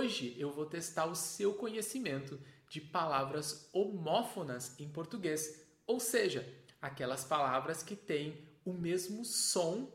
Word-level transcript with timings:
Hoje 0.00 0.34
eu 0.38 0.50
vou 0.50 0.64
testar 0.64 1.04
o 1.04 1.14
seu 1.14 1.52
conhecimento 1.52 2.40
de 2.70 2.80
palavras 2.80 3.68
homófonas 3.70 4.74
em 4.80 4.88
português, 4.88 5.62
ou 5.86 6.00
seja, 6.00 6.42
aquelas 6.80 7.22
palavras 7.22 7.82
que 7.82 7.94
têm 7.94 8.48
o 8.64 8.72
mesmo 8.72 9.26
som, 9.26 9.92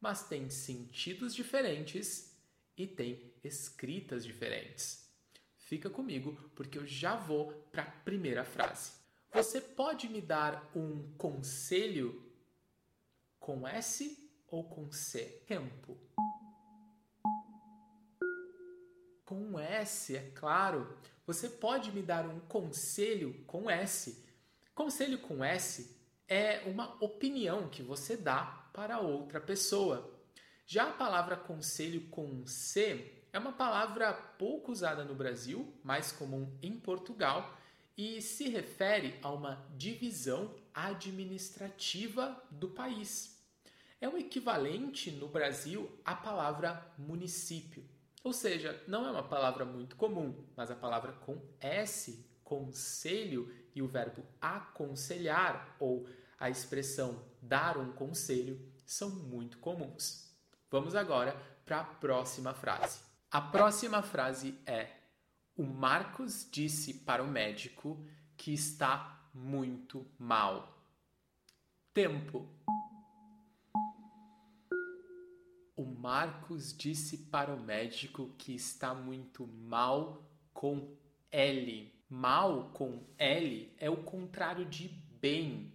mas 0.00 0.26
têm 0.26 0.48
sentidos 0.48 1.34
diferentes 1.34 2.34
e 2.78 2.86
têm 2.86 3.30
escritas 3.44 4.24
diferentes. 4.24 5.06
Fica 5.54 5.90
comigo 5.90 6.32
porque 6.54 6.78
eu 6.78 6.86
já 6.86 7.14
vou 7.14 7.52
para 7.70 7.82
a 7.82 7.90
primeira 7.90 8.46
frase. 8.46 8.92
Você 9.34 9.60
pode 9.60 10.08
me 10.08 10.22
dar 10.22 10.72
um 10.74 11.12
conselho 11.18 12.26
com 13.38 13.68
S 13.68 14.18
ou 14.48 14.64
com 14.64 14.90
C? 14.90 15.42
Tempo. 15.46 16.00
Com 19.52 19.60
S, 19.60 20.16
é 20.16 20.30
claro. 20.34 20.96
Você 21.26 21.46
pode 21.46 21.92
me 21.92 22.00
dar 22.00 22.26
um 22.26 22.40
conselho 22.40 23.44
com 23.46 23.68
S. 23.68 24.24
Conselho 24.74 25.18
com 25.18 25.44
S 25.44 25.94
é 26.26 26.62
uma 26.64 26.96
opinião 27.04 27.68
que 27.68 27.82
você 27.82 28.16
dá 28.16 28.44
para 28.72 28.98
outra 28.98 29.42
pessoa. 29.42 30.10
Já 30.66 30.88
a 30.88 30.92
palavra 30.94 31.36
conselho 31.36 32.08
com 32.08 32.46
C 32.46 33.24
é 33.30 33.38
uma 33.38 33.52
palavra 33.52 34.14
pouco 34.14 34.72
usada 34.72 35.04
no 35.04 35.14
Brasil, 35.14 35.70
mais 35.84 36.10
comum 36.10 36.50
em 36.62 36.80
Portugal, 36.80 37.54
e 37.94 38.22
se 38.22 38.48
refere 38.48 39.18
a 39.22 39.30
uma 39.30 39.66
divisão 39.76 40.54
administrativa 40.72 42.42
do 42.50 42.70
país 42.70 43.32
é 44.02 44.08
o 44.08 44.18
equivalente 44.18 45.12
no 45.12 45.28
Brasil 45.28 45.88
à 46.04 46.12
palavra 46.12 46.92
município. 46.98 47.84
Ou 48.24 48.32
seja, 48.32 48.82
não 48.86 49.06
é 49.06 49.10
uma 49.10 49.22
palavra 49.22 49.64
muito 49.64 49.96
comum, 49.96 50.44
mas 50.56 50.70
a 50.70 50.76
palavra 50.76 51.12
com 51.12 51.40
S, 51.60 52.24
conselho, 52.44 53.52
e 53.74 53.82
o 53.82 53.88
verbo 53.88 54.22
aconselhar 54.40 55.76
ou 55.80 56.06
a 56.38 56.50
expressão 56.50 57.24
dar 57.40 57.78
um 57.78 57.92
conselho 57.92 58.60
são 58.84 59.10
muito 59.10 59.58
comuns. 59.58 60.30
Vamos 60.70 60.94
agora 60.94 61.36
para 61.64 61.80
a 61.80 61.84
próxima 61.84 62.52
frase. 62.54 63.00
A 63.30 63.40
próxima 63.40 64.02
frase 64.02 64.58
é: 64.66 64.90
O 65.56 65.64
Marcos 65.64 66.46
disse 66.50 66.94
para 66.94 67.22
o 67.22 67.28
médico 67.28 68.04
que 68.36 68.52
está 68.52 69.28
muito 69.32 70.06
mal. 70.18 70.78
Tempo. 71.94 72.48
Marcos 76.02 76.76
disse 76.76 77.16
para 77.16 77.54
o 77.54 77.60
médico 77.60 78.34
que 78.36 78.52
está 78.52 78.92
muito 78.92 79.46
mal 79.46 80.28
com 80.52 80.96
L. 81.30 81.94
Mal 82.10 82.70
com 82.74 83.04
L 83.16 83.72
é 83.78 83.88
o 83.88 83.98
contrário 83.98 84.64
de 84.64 84.88
bem 85.20 85.72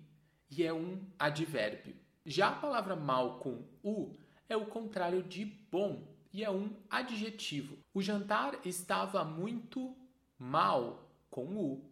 e 0.52 0.66
é 0.66 0.74
um 0.74 1.02
advérbio. 1.18 1.96
Já 2.26 2.50
a 2.50 2.56
palavra 2.60 2.94
mal 2.94 3.40
com 3.40 3.64
U 3.82 4.18
é 4.50 4.58
o 4.58 4.66
contrário 4.66 5.24
de 5.24 5.46
bom 5.46 6.06
e 6.34 6.44
é 6.44 6.52
um 6.52 6.76
adjetivo. 6.90 7.78
O 7.94 8.02
jantar 8.02 8.60
estava 8.66 9.24
muito 9.24 9.96
mal 10.38 11.10
com 11.30 11.56
U, 11.56 11.90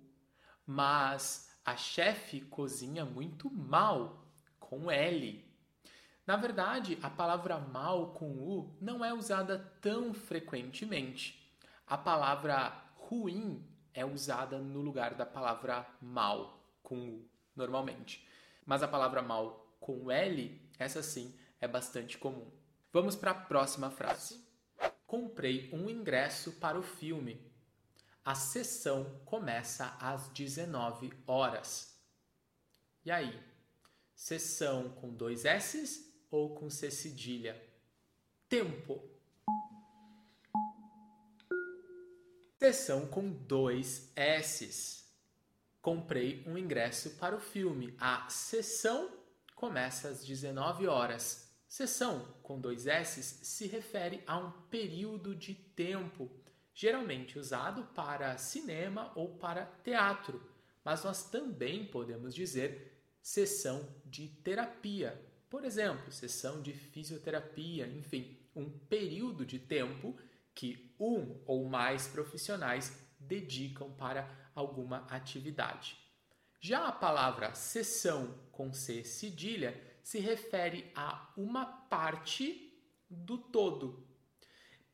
mas 0.68 1.58
a 1.64 1.78
chefe 1.78 2.42
cozinha 2.42 3.06
muito 3.06 3.50
mal 3.50 4.28
com 4.60 4.92
L. 4.92 5.42
Na 6.26 6.36
verdade, 6.36 6.98
a 7.04 7.10
palavra 7.10 7.60
mal 7.60 8.14
com 8.14 8.32
U 8.32 8.76
não 8.82 9.06
é 9.06 9.14
usada 9.14 9.60
tão 9.80 10.12
frequentemente. 10.12 11.56
A 11.86 11.98
palavra 11.98 12.74
ruim 12.96 13.64
é 13.94 14.04
usada 14.04 14.58
no 14.58 14.82
lugar 14.82 15.14
da 15.14 15.26
palavra 15.26 15.88
mal 16.02 16.68
com 16.82 16.96
U, 16.96 17.30
normalmente. 17.56 18.28
Mas 18.66 18.82
a 18.82 18.88
palavra 18.88 19.22
mal 19.22 19.78
com 19.80 20.10
L, 20.10 20.60
essa 20.80 21.04
sim, 21.04 21.38
é 21.62 21.68
bastante 21.68 22.18
comum. 22.18 22.50
Vamos 22.92 23.16
para 23.16 23.32
a 23.32 23.36
próxima 23.36 23.92
frase. 23.92 24.44
Comprei 25.06 25.70
um 25.72 25.88
ingresso 25.88 26.54
para 26.54 26.80
o 26.80 26.82
filme. 26.82 27.40
A 28.24 28.34
sessão 28.34 29.22
começa 29.26 29.96
às 30.00 30.28
19 30.30 31.14
horas. 31.28 31.96
E 33.06 33.12
aí? 33.12 33.40
Sessão 34.16 34.90
com 34.90 35.14
dois 35.14 35.46
S's 35.46 36.05
ou 36.30 36.56
com 36.56 36.70
C 36.70 36.90
cedilha? 36.92 37.62
Tempo. 38.48 39.02
Sessão 42.58 43.06
com 43.08 43.30
dois 43.30 44.12
S's. 44.16 45.06
Comprei 45.82 46.44
um 46.48 46.58
ingresso 46.58 47.12
para 47.12 47.36
o 47.36 47.40
filme. 47.40 47.96
A 48.00 48.28
sessão 48.30 49.12
começa 49.56 50.10
às 50.10 50.26
19 50.26 50.88
horas. 50.88 51.46
Sessão 51.68 52.26
com 52.42 52.60
dois 52.60 52.86
S's 52.86 53.40
se 53.44 53.68
refere 53.68 54.24
a 54.26 54.38
um 54.38 54.52
período 54.70 55.36
de 55.36 55.54
tempo, 55.54 56.32
geralmente 56.74 57.38
usado 57.38 57.84
para 57.94 58.38
cinema 58.38 59.12
ou 59.16 59.36
para 59.38 59.66
teatro, 59.84 60.42
mas 60.84 61.04
nós 61.04 61.30
também 61.30 61.86
podemos 61.86 62.34
dizer 62.34 63.02
sessão 63.22 63.88
de 64.06 64.28
terapia, 64.28 65.20
por 65.56 65.64
exemplo, 65.64 66.12
sessão 66.12 66.62
de 66.62 66.74
fisioterapia, 66.74 67.88
enfim, 67.88 68.38
um 68.54 68.70
período 68.70 69.46
de 69.46 69.58
tempo 69.58 70.14
que 70.54 70.94
um 71.00 71.42
ou 71.46 71.70
mais 71.70 72.08
profissionais 72.08 72.94
dedicam 73.18 73.90
para 73.94 74.30
alguma 74.54 75.08
atividade. 75.08 75.98
Já 76.60 76.90
a 76.90 76.92
palavra 76.92 77.54
sessão 77.54 78.38
com 78.52 78.74
C 78.74 79.06
cedilha 79.06 79.82
se 80.04 80.20
refere 80.20 80.92
a 80.94 81.32
uma 81.38 81.66
parte 81.66 82.78
do 83.10 83.38
todo. 83.38 84.06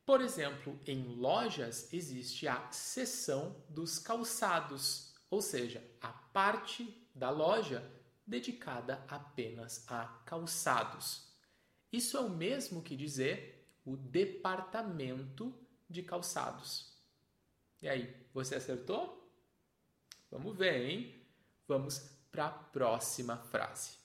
Por 0.06 0.20
exemplo, 0.20 0.78
em 0.86 1.02
lojas 1.16 1.92
existe 1.92 2.46
a 2.46 2.70
seção 2.70 3.64
dos 3.68 3.98
calçados, 3.98 5.12
ou 5.28 5.42
seja, 5.42 5.82
a 6.00 6.12
parte 6.12 7.04
da 7.12 7.30
loja 7.30 7.82
dedicada 8.26 9.04
apenas 9.08 9.84
a 9.88 10.06
calçados. 10.24 11.32
Isso 11.92 12.16
é 12.16 12.20
o 12.20 12.30
mesmo 12.30 12.82
que 12.82 12.96
dizer 12.96 13.68
o 13.84 13.96
departamento 13.96 15.54
de 15.88 16.02
calçados. 16.02 16.96
E 17.80 17.88
aí, 17.88 18.14
você 18.32 18.54
acertou? 18.54 19.30
Vamos 20.30 20.56
ver, 20.56 20.88
hein? 20.88 21.26
Vamos 21.66 21.98
para 22.30 22.46
a 22.46 22.50
próxima 22.50 23.36
frase. 23.36 23.98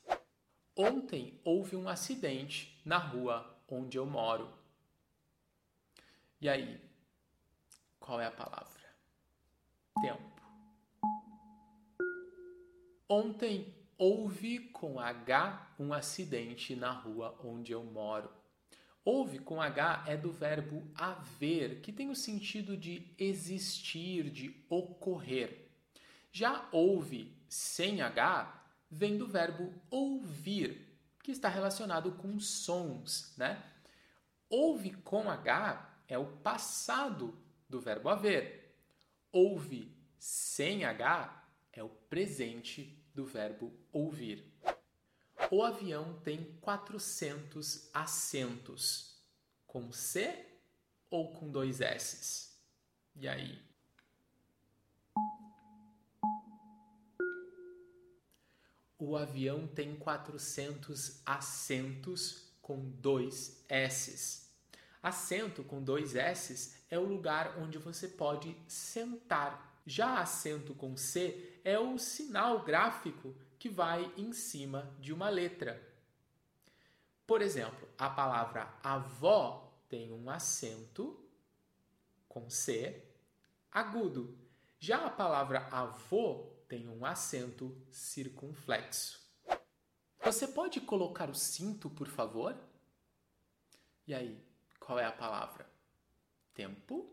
Ontem 0.75 1.39
houve 1.43 1.75
um 1.75 1.87
acidente 1.87 2.81
na 2.83 2.97
rua 2.97 3.57
onde 3.67 3.97
eu 3.97 4.05
moro. 4.05 4.51
E 6.41 6.49
aí, 6.49 6.79
qual 7.99 8.19
é 8.19 8.25
a 8.25 8.31
palavra? 8.31 8.83
Tempo. 10.01 10.41
Ontem 13.09 13.76
Houve 13.97 14.59
com 14.69 14.99
H 14.99 15.75
um 15.79 15.91
acidente 15.91 16.75
na 16.75 16.91
rua 16.91 17.35
onde 17.43 17.71
eu 17.71 17.83
moro. 17.83 18.29
Houve 19.03 19.39
com 19.39 19.59
H 19.59 20.03
é 20.05 20.15
do 20.15 20.31
verbo 20.31 20.85
haver, 20.93 21.81
que 21.81 21.91
tem 21.91 22.09
o 22.09 22.15
sentido 22.15 22.77
de 22.77 23.11
existir, 23.17 24.29
de 24.29 24.63
ocorrer. 24.69 25.71
Já 26.31 26.67
houve 26.71 27.35
sem 27.47 28.01
H 28.01 28.65
vem 28.91 29.17
do 29.17 29.27
verbo 29.27 29.73
ouvir, 29.89 30.99
que 31.23 31.31
está 31.31 31.49
relacionado 31.49 32.11
com 32.11 32.39
sons, 32.39 33.33
né? 33.37 33.63
Houve 34.49 34.91
com 34.91 35.29
H 35.29 36.01
é 36.07 36.17
o 36.17 36.25
passado 36.25 37.37
do 37.67 37.81
verbo 37.81 38.09
haver. 38.09 38.77
Houve 39.31 39.91
sem 40.19 40.85
H 40.85 41.43
é 41.73 41.83
o 41.83 41.89
presente 41.89 43.03
do 43.17 43.25
verbo 43.25 43.73
ouvir. 43.91 44.45
O 45.49 45.63
avião 45.63 46.19
tem 46.23 46.55
400 46.61 47.89
assentos, 47.91 49.19
com 49.65 49.91
C 49.91 50.45
ou 51.09 51.33
com 51.33 51.49
dois 51.49 51.81
S's? 51.81 52.55
E 53.15 53.27
aí? 53.27 53.59
O 58.99 59.17
avião 59.17 59.65
tem 59.65 59.95
400 59.95 61.23
assentos 61.25 62.53
com 62.61 62.87
dois 62.87 63.65
S's. 63.67 64.47
Assento 65.01 65.63
com 65.63 65.81
dois 65.81 66.13
S's 66.15 66.75
é 66.87 66.99
o 66.99 67.03
lugar 67.03 67.57
onde 67.57 67.79
você 67.79 68.07
pode 68.07 68.55
sentar. 68.67 69.76
Já 69.89 70.19
assento 70.19 70.75
com 70.75 70.97
C 70.97 71.61
é 71.63 71.79
o 71.79 71.97
sinal 71.97 72.61
gráfico 72.61 73.33
que 73.57 73.69
vai 73.69 74.11
em 74.17 74.33
cima 74.33 74.93
de 74.99 75.13
uma 75.13 75.29
letra. 75.29 75.81
Por 77.25 77.41
exemplo, 77.41 77.87
a 77.97 78.09
palavra 78.09 78.69
avó 78.83 79.73
tem 79.87 80.11
um 80.11 80.29
acento 80.29 81.17
com 82.27 82.49
C, 82.49 83.01
agudo. 83.71 84.37
Já 84.77 85.05
a 85.05 85.09
palavra 85.09 85.65
avô 85.71 86.51
tem 86.67 86.89
um 86.89 87.05
acento 87.05 87.73
circunflexo. 87.89 89.25
Você 90.21 90.49
pode 90.49 90.81
colocar 90.81 91.29
o 91.29 91.33
cinto, 91.33 91.89
por 91.89 92.09
favor? 92.09 92.57
E 94.05 94.13
aí, 94.13 94.37
qual 94.81 94.99
é 94.99 95.05
a 95.05 95.13
palavra? 95.13 95.65
Tempo? 96.53 97.09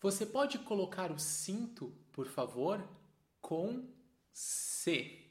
Você 0.00 0.26
pode 0.26 0.58
colocar 0.58 1.10
o 1.10 1.18
cinto, 1.18 1.92
por 2.12 2.26
favor, 2.26 2.86
com 3.40 3.88
C. 4.32 5.30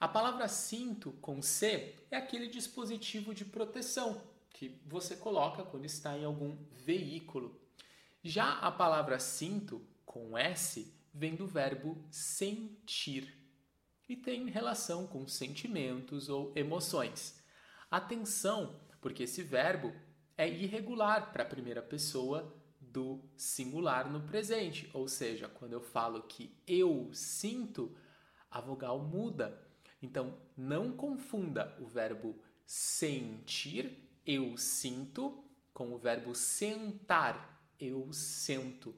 A 0.00 0.08
palavra 0.08 0.48
cinto 0.48 1.12
com 1.12 1.40
C 1.40 1.94
é 2.10 2.16
aquele 2.16 2.48
dispositivo 2.48 3.32
de 3.32 3.44
proteção 3.44 4.20
que 4.50 4.80
você 4.84 5.16
coloca 5.16 5.64
quando 5.64 5.84
está 5.84 6.18
em 6.18 6.24
algum 6.24 6.56
veículo. 6.72 7.60
Já 8.22 8.58
a 8.58 8.70
palavra 8.70 9.18
cinto 9.18 9.86
com 10.04 10.36
S 10.36 10.92
vem 11.12 11.36
do 11.36 11.46
verbo 11.46 12.04
sentir 12.10 13.38
e 14.08 14.16
tem 14.16 14.50
relação 14.50 15.06
com 15.06 15.26
sentimentos 15.28 16.28
ou 16.28 16.52
emoções. 16.56 17.40
Atenção, 17.90 18.80
porque 19.00 19.22
esse 19.22 19.42
verbo 19.42 19.94
é 20.36 20.48
irregular 20.48 21.32
para 21.32 21.44
a 21.44 21.48
primeira 21.48 21.80
pessoa 21.80 22.52
do 22.94 23.20
singular 23.36 24.08
no 24.08 24.20
presente, 24.20 24.88
ou 24.94 25.08
seja, 25.08 25.48
quando 25.48 25.72
eu 25.72 25.80
falo 25.80 26.22
que 26.22 26.56
eu 26.64 27.10
sinto, 27.12 27.92
a 28.48 28.60
vogal 28.60 29.00
muda. 29.00 29.60
Então, 30.00 30.38
não 30.56 30.92
confunda 30.92 31.76
o 31.80 31.86
verbo 31.86 32.40
sentir, 32.64 33.98
eu 34.24 34.56
sinto, 34.56 35.44
com 35.72 35.92
o 35.92 35.98
verbo 35.98 36.36
sentar, 36.36 37.68
eu 37.80 38.12
sento. 38.12 38.94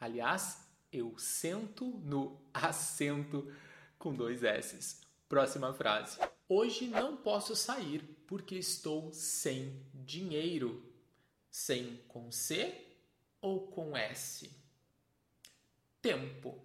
Aliás, 0.00 0.66
eu 0.90 1.18
sento 1.18 1.84
no 1.84 2.40
assento 2.54 3.52
com 3.98 4.14
dois 4.14 4.42
S's. 4.42 5.02
Próxima 5.28 5.74
frase. 5.74 6.18
Hoje 6.48 6.86
não 6.86 7.14
posso 7.14 7.54
sair 7.54 8.02
porque 8.26 8.54
estou 8.54 9.12
sem 9.12 9.84
dinheiro. 9.92 10.82
Sem 11.50 11.98
com 12.08 12.32
C 12.32 12.87
ou 13.40 13.68
com 13.68 13.96
S? 13.96 14.50
Tempo. 16.00 16.60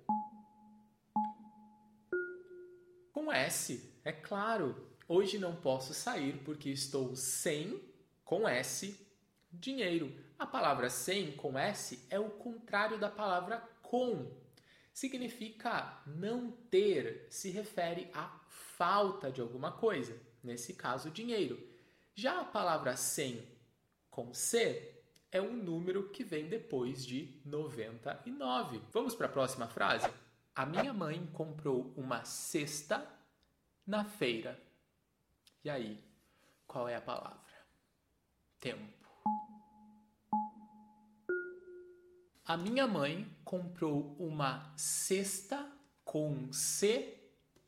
Com 3.12 3.32
S, 3.32 4.00
é 4.04 4.12
claro. 4.12 4.90
Hoje 5.08 5.38
não 5.38 5.56
posso 5.56 5.94
sair 5.94 6.42
porque 6.44 6.70
estou 6.70 7.16
sem, 7.16 7.82
com 8.24 8.48
S, 8.48 9.00
dinheiro. 9.52 10.14
A 10.38 10.46
palavra 10.46 10.90
sem 10.90 11.32
com 11.34 11.58
S 11.58 12.06
é 12.10 12.20
o 12.20 12.30
contrário 12.30 13.00
da 13.00 13.10
palavra 13.10 13.60
com. 13.82 14.32
Significa 14.94 16.02
não 16.06 16.52
ter, 16.52 17.28
se 17.30 17.50
refere 17.50 18.10
à 18.14 18.40
falta 18.48 19.32
de 19.32 19.42
alguma 19.42 19.72
coisa, 19.72 20.20
nesse 20.44 20.74
caso, 20.74 21.10
dinheiro. 21.10 21.62
Já 22.16 22.42
a 22.42 22.46
palavra 22.46 22.96
sem 22.96 23.48
com 24.10 24.34
C 24.34 24.93
é 25.34 25.42
um 25.42 25.52
número 25.52 26.10
que 26.10 26.24
vem 26.24 26.48
depois 26.48 27.04
de 27.04 27.42
99. 27.44 28.80
Vamos 28.92 29.16
para 29.16 29.26
a 29.26 29.32
próxima 29.32 29.68
frase? 29.68 30.08
A 30.56 30.64
minha 30.64 30.94
mãe 30.94 31.26
comprou 31.34 31.92
uma 31.98 32.24
cesta 32.24 33.04
na 33.86 34.06
feira. 34.06 34.62
E 35.64 35.72
aí, 35.72 36.00
qual 36.68 36.88
é 36.88 36.96
a 36.96 37.02
palavra? 37.02 37.42
Tempo. 38.60 39.10
A 42.46 42.56
minha 42.56 42.86
mãe 42.86 43.28
comprou 43.44 44.16
uma 44.20 44.72
cesta 44.78 45.68
com 46.06 46.54
C 46.54 47.18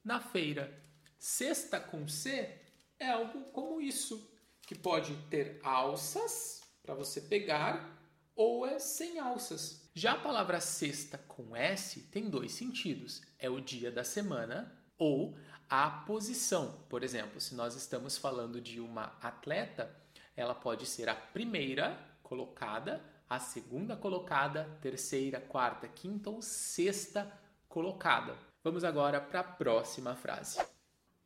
na 0.04 0.20
feira. 0.20 0.84
Cesta 1.18 1.80
com 1.80 2.08
C 2.08 2.62
é 3.00 3.10
algo 3.10 3.46
como 3.46 3.82
isso, 3.82 4.32
que 4.62 4.76
pode 4.76 5.16
ter 5.32 5.60
alças 5.64 6.65
para 6.86 6.96
você 6.96 7.20
pegar 7.22 8.00
ou 8.36 8.66
é 8.66 8.80
sem 8.80 9.20
alças. 9.20 9.90
Já 9.94 10.14
a 10.14 10.20
palavra 10.20 10.60
sexta 10.60 11.18
com 11.18 11.56
S 11.56 12.02
tem 12.12 12.30
dois 12.30 12.52
sentidos: 12.52 13.22
é 13.40 13.50
o 13.50 13.60
dia 13.60 13.92
da 13.92 14.04
semana 14.04 14.72
ou 14.98 15.36
a 15.70 15.90
posição. 15.90 16.84
Por 16.90 17.04
exemplo, 17.04 17.42
se 17.42 17.56
nós 17.56 17.76
estamos 17.76 18.18
falando 18.18 18.62
de 18.62 18.80
uma 18.80 19.18
atleta, 19.22 19.94
ela 20.36 20.54
pode 20.54 20.86
ser 20.86 21.10
a 21.10 21.16
primeira 21.16 21.98
colocada, 22.22 23.02
a 23.30 23.40
segunda 23.40 23.96
colocada, 23.96 24.78
terceira, 24.82 25.40
quarta, 25.40 25.88
quinta 25.88 26.30
ou 26.30 26.42
sexta 26.42 27.32
colocada. 27.68 28.38
Vamos 28.64 28.84
agora 28.84 29.20
para 29.20 29.40
a 29.40 29.44
próxima 29.44 30.16
frase. 30.16 30.60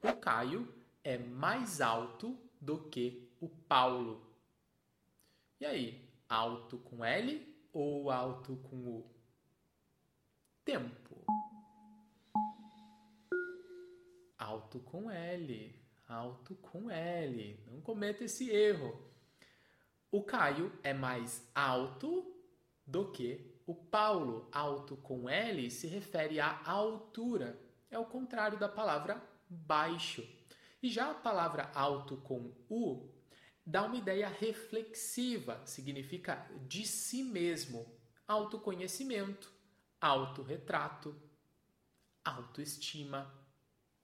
O 0.03 0.13
Caio 0.13 0.73
é 1.03 1.17
mais 1.17 1.81
alto 1.81 2.37
do 2.59 2.77
que 2.77 3.29
o 3.39 3.47
Paulo. 3.47 4.28
E 5.59 5.65
aí, 5.65 6.09
alto 6.29 6.77
com 6.77 7.03
L 7.03 7.67
ou 7.73 8.09
alto 8.09 8.55
com 8.55 8.77
U? 8.77 9.13
Tempo. 10.63 11.17
Alto 14.37 14.79
com 14.79 15.11
L. 15.11 15.75
Alto 16.07 16.55
com 16.55 16.89
L. 16.89 17.61
Não 17.67 17.81
cometa 17.81 18.23
esse 18.23 18.49
erro. 18.49 19.05
O 20.09 20.23
Caio 20.23 20.71
é 20.81 20.93
mais 20.93 21.51
alto 21.53 22.33
do 22.87 23.11
que 23.11 23.61
o 23.67 23.75
Paulo. 23.75 24.47
Alto 24.53 24.95
com 24.95 25.29
L 25.29 25.69
se 25.69 25.87
refere 25.87 26.39
à 26.39 26.61
altura. 26.63 27.59
É 27.91 27.99
o 27.99 28.05
contrário 28.05 28.57
da 28.57 28.69
palavra 28.69 29.21
baixo. 29.49 30.25
E 30.81 30.89
já 30.89 31.11
a 31.11 31.15
palavra 31.15 31.69
alto 31.75 32.15
com 32.15 32.49
U 32.69 33.18
dá 33.69 33.83
uma 33.83 33.97
ideia 33.97 34.27
reflexiva, 34.27 35.61
significa 35.63 36.43
de 36.67 36.87
si 36.87 37.23
mesmo, 37.23 37.85
autoconhecimento, 38.27 39.51
autorretrato, 40.01 41.15
autoestima. 42.25 43.31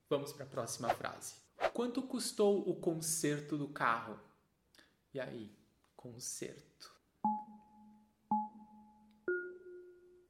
Vamos 0.07 0.31
para 0.31 0.45
a 0.45 0.49
próxima 0.49 0.89
frase. 0.89 1.37
Quanto 1.73 2.03
custou 2.03 2.69
o 2.69 2.75
conserto 2.75 3.57
do 3.57 3.67
carro? 3.67 4.19
E 5.11 5.19
aí, 5.19 5.51
conserto. 5.95 6.93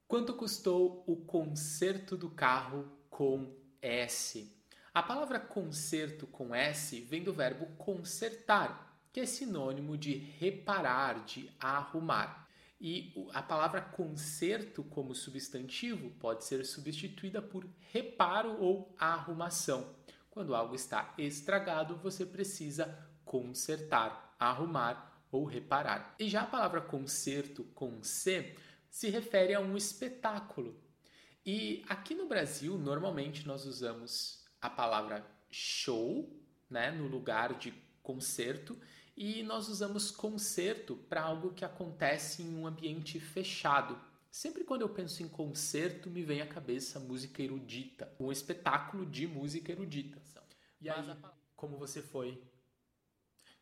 Quanto 0.07 0.33
custou 0.35 1.03
o 1.05 1.17
conserto 1.25 2.15
do 2.15 2.29
carro 2.29 2.89
com 3.09 3.53
S? 3.81 4.49
A 4.93 5.03
palavra 5.03 5.41
conserto 5.41 6.25
com 6.25 6.55
S 6.55 7.01
vem 7.01 7.21
do 7.21 7.33
verbo 7.33 7.65
consertar, 7.75 8.94
que 9.15 9.21
é 9.21 9.25
sinônimo 9.25 9.97
de 9.97 10.13
reparar, 10.39 11.23
de 11.23 11.49
arrumar. 11.57 12.49
E 12.81 13.13
a 13.33 13.41
palavra 13.41 13.79
conserto 13.79 14.83
como 14.83 15.15
substantivo 15.15 16.09
pode 16.19 16.43
ser 16.43 16.65
substituída 16.65 17.41
por 17.41 17.65
reparo 17.93 18.61
ou 18.61 18.93
arrumação. 18.99 19.95
Quando 20.29 20.53
algo 20.53 20.75
está 20.75 21.13
estragado, 21.17 21.95
você 21.95 22.25
precisa 22.25 22.93
consertar, 23.23 24.35
arrumar 24.37 25.25
ou 25.31 25.45
reparar. 25.45 26.13
E 26.19 26.27
já 26.27 26.41
a 26.41 26.47
palavra 26.47 26.81
concerto 26.81 27.63
com 27.73 28.03
C 28.03 28.53
se 28.89 29.09
refere 29.09 29.53
a 29.53 29.61
um 29.61 29.77
espetáculo. 29.77 30.77
E 31.45 31.85
aqui 31.87 32.13
no 32.13 32.27
Brasil, 32.27 32.77
normalmente 32.77 33.47
nós 33.47 33.65
usamos 33.65 34.43
a 34.61 34.69
palavra 34.69 35.25
show, 35.49 36.37
né, 36.69 36.91
no 36.91 37.07
lugar 37.07 37.53
de 37.53 37.73
concerto, 38.03 38.77
e 39.15 39.43
nós 39.43 39.69
usamos 39.69 40.11
concerto 40.11 40.95
para 40.95 41.21
algo 41.21 41.53
que 41.53 41.63
acontece 41.63 42.43
em 42.43 42.53
um 42.55 42.67
ambiente 42.67 43.19
fechado. 43.19 43.99
Sempre 44.29 44.65
quando 44.65 44.81
eu 44.81 44.89
penso 44.89 45.23
em 45.23 45.29
concerto, 45.29 46.09
me 46.09 46.21
vem 46.21 46.41
à 46.41 46.47
cabeça 46.47 46.99
música 46.99 47.41
erudita, 47.41 48.13
um 48.19 48.31
espetáculo 48.31 49.05
de 49.05 49.25
música 49.25 49.71
erudita. 49.71 50.21
E 50.81 50.89
aí, 50.89 51.17
como 51.55 51.77
você 51.77 52.01
foi? 52.01 52.43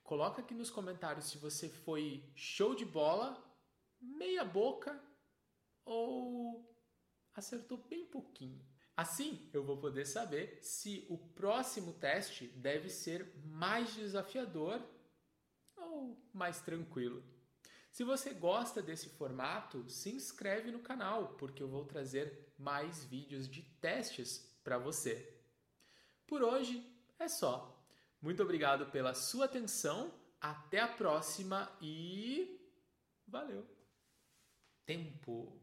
Coloca 0.04 0.42
aqui 0.42 0.56
nos 0.56 0.72
comentários 0.72 1.26
se 1.26 1.38
você 1.38 1.70
foi 1.70 2.28
show 2.36 2.74
de 2.74 2.84
bola, 2.84 3.42
meia 4.02 4.44
boca 4.44 5.00
ou 5.86 6.76
acertou 7.36 7.78
bem 7.78 8.06
pouquinho. 8.08 8.66
Assim, 8.98 9.50
eu 9.54 9.64
vou 9.64 9.78
poder 9.78 10.06
saber 10.06 10.60
se 10.62 11.06
o 11.10 11.18
próximo 11.18 11.94
teste 11.94 12.48
deve 12.48 12.90
ser 12.90 13.34
mais 13.46 13.96
desafiador 13.96 14.82
ou 15.86 16.18
mais 16.34 16.62
tranquilo. 16.62 17.24
Se 17.92 18.04
você 18.04 18.34
gosta 18.34 18.82
desse 18.82 19.10
formato, 19.10 19.88
se 19.90 20.10
inscreve 20.10 20.72
no 20.72 20.80
canal, 20.80 21.36
porque 21.36 21.62
eu 21.62 21.68
vou 21.68 21.86
trazer 21.86 22.52
mais 22.58 23.04
vídeos 23.04 23.48
de 23.48 23.62
testes 23.80 24.52
para 24.64 24.78
você. 24.80 25.32
Por 26.26 26.42
hoje 26.42 26.84
é 27.20 27.28
só. 27.28 27.86
Muito 28.22 28.42
obrigado 28.42 28.90
pela 28.90 29.14
sua 29.14 29.46
atenção. 29.46 30.12
Até 30.42 30.80
a 30.80 30.88
próxima 30.88 31.72
e 31.82 32.60
valeu. 33.28 33.66
Tempo. 34.86 35.63